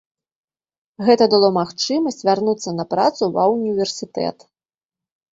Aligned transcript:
Гэта 1.09 1.25
дало 1.33 1.49
магчымасць 1.57 2.23
вярнуцца 2.29 2.73
на 2.79 2.85
працу 2.93 3.23
ва 3.35 3.43
ўніверсітэт. 3.53 4.37